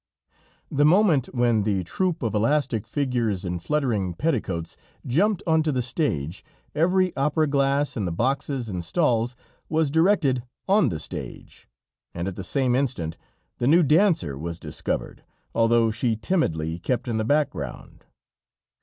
The 0.71 0.83
moment 0.83 1.27
when 1.27 1.61
the 1.61 1.83
troop 1.83 2.23
of 2.23 2.33
elastic 2.33 2.87
figures 2.87 3.45
in 3.45 3.59
fluttering 3.59 4.15
petticoats 4.15 4.75
jumped 5.05 5.43
onto 5.45 5.71
the 5.71 5.83
stage, 5.83 6.43
every 6.73 7.15
opera 7.15 7.45
glass 7.45 7.95
in 7.95 8.05
the 8.05 8.11
boxes 8.11 8.67
and 8.67 8.83
stalls 8.83 9.35
was 9.69 9.91
directed 9.91 10.41
on 10.67 10.89
the 10.89 10.97
stage, 10.97 11.67
and 12.15 12.27
at 12.27 12.35
the 12.35 12.43
same 12.43 12.75
instant 12.75 13.15
the 13.59 13.67
new 13.67 13.83
dancer 13.83 14.35
was 14.39 14.57
discovered, 14.57 15.23
although 15.53 15.91
she 15.91 16.15
timidly 16.15 16.79
kept 16.79 17.07
in 17.07 17.17
the 17.19 17.23
background. 17.23 18.05